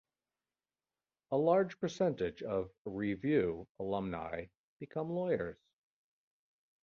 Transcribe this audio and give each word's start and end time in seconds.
A 1.29 1.37
large 1.37 1.79
percentage 1.79 2.41
of 2.41 2.71
"Review" 2.85 3.67
alumni 3.77 4.47
become 4.79 5.11
lawyers. 5.11 5.59